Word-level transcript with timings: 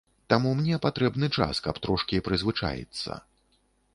Таму 0.33 0.53
мне 0.59 0.79
патрэбны 0.85 1.29
час, 1.37 1.59
каб 1.67 1.81
трошкі 1.85 2.23
прызвычаіцца. 2.29 3.19